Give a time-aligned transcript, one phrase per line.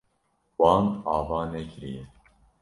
[0.59, 2.03] Wan ava nekiriye.